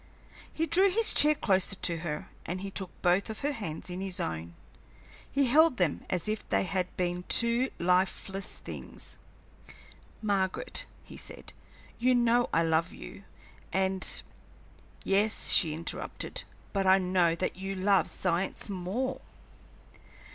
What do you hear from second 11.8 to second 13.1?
"you know I love